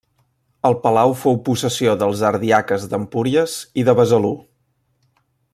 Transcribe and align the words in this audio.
El 0.69 0.77
palau 0.85 1.13
fou 1.23 1.37
possessió 1.49 1.93
dels 2.03 2.25
ardiaques 2.31 2.89
d'Empúries 2.95 3.61
i 3.83 3.87
de 3.91 3.99
Besalú. 4.01 4.37